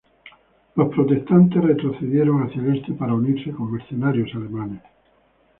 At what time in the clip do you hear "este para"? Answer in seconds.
2.77-3.13